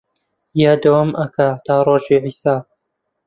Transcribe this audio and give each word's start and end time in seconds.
یا 0.61 0.71
دەوام 0.81 1.09
ئەکا 1.19 1.49
تا 1.65 1.75
ڕۆژی 1.85 2.17
حیساب 2.25 2.63